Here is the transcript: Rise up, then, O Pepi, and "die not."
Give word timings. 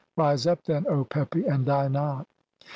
Rise 0.17 0.47
up, 0.47 0.63
then, 0.63 0.87
O 0.89 1.03
Pepi, 1.05 1.45
and 1.45 1.63
"die 1.63 1.87
not." 1.87 2.25